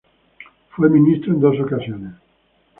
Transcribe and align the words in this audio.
Fue 0.71 0.89
ministro 0.89 1.31
en 1.31 1.39
dos 1.39 1.59
ocasiones. 1.59 2.13